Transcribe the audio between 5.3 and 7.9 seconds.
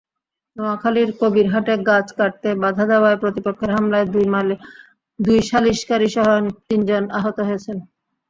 সালিসকারীসহ তিনজন আহত হয়েছেন।